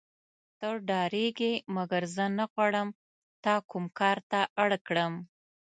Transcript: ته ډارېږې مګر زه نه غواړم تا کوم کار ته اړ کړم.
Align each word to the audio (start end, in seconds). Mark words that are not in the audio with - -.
ته 0.59 0.67
ډارېږې 0.87 1.53
مګر 1.75 2.03
زه 2.15 2.25
نه 2.37 2.45
غواړم 2.51 2.87
تا 3.43 3.53
کوم 3.69 3.85
کار 3.99 4.17
ته 4.31 4.39
اړ 4.63 4.69
کړم. 4.87 5.13